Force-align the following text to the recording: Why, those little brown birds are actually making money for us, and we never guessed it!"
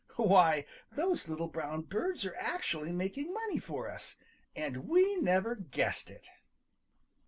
Why, 0.15 0.65
those 0.91 1.29
little 1.29 1.47
brown 1.47 1.83
birds 1.83 2.25
are 2.25 2.33
actually 2.39 2.91
making 2.91 3.31
money 3.31 3.59
for 3.59 3.87
us, 3.87 4.17
and 4.55 4.89
we 4.89 5.17
never 5.17 5.53
guessed 5.53 6.09
it!" 6.09 6.27